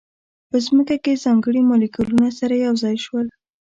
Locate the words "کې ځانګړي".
1.03-1.61